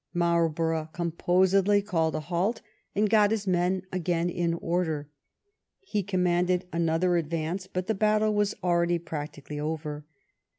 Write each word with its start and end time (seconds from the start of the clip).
Marlborough 0.15 0.89
composedly 0.93 1.79
called 1.79 2.15
a 2.15 2.21
halt, 2.21 2.61
and 2.95 3.07
got 3.07 3.29
his 3.29 3.45
men 3.45 3.83
again 3.91 4.31
in 4.31 4.55
order. 4.55 5.07
He 5.79 6.01
commanded 6.01 6.65
another 6.73 7.17
ad 7.17 7.27
vance, 7.29 7.67
but 7.67 7.85
the 7.85 7.93
battle 7.93 8.33
was 8.33 8.55
already 8.63 8.97
practically 8.97 9.59
over. 9.59 10.07